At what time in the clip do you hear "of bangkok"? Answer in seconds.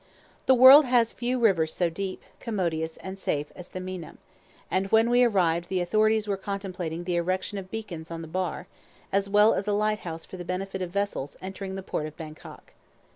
12.07-12.73